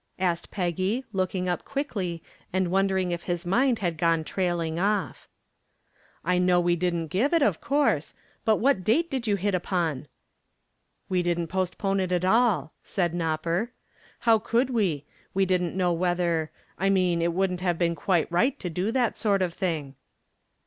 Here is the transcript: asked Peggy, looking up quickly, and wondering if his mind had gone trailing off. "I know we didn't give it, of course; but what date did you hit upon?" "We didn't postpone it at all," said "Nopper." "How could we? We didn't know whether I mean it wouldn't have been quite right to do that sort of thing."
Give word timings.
asked 0.17 0.49
Peggy, 0.49 1.05
looking 1.13 1.47
up 1.47 1.63
quickly, 1.63 2.23
and 2.51 2.71
wondering 2.71 3.11
if 3.11 3.25
his 3.29 3.45
mind 3.45 3.77
had 3.85 3.99
gone 3.99 4.23
trailing 4.23 4.79
off. 4.79 5.27
"I 6.25 6.39
know 6.39 6.59
we 6.59 6.75
didn't 6.75 7.09
give 7.09 7.35
it, 7.35 7.43
of 7.43 7.61
course; 7.61 8.15
but 8.43 8.55
what 8.55 8.83
date 8.83 9.11
did 9.11 9.27
you 9.27 9.35
hit 9.35 9.53
upon?" 9.53 10.07
"We 11.07 11.21
didn't 11.21 11.49
postpone 11.53 11.99
it 11.99 12.11
at 12.11 12.25
all," 12.25 12.73
said 12.81 13.13
"Nopper." 13.13 13.73
"How 14.21 14.39
could 14.39 14.71
we? 14.71 15.05
We 15.35 15.45
didn't 15.45 15.77
know 15.77 15.93
whether 15.93 16.49
I 16.79 16.89
mean 16.89 17.21
it 17.21 17.31
wouldn't 17.33 17.61
have 17.61 17.77
been 17.77 17.93
quite 17.93 18.31
right 18.31 18.59
to 18.59 18.71
do 18.71 18.91
that 18.93 19.19
sort 19.19 19.43
of 19.43 19.53
thing." 19.53 19.93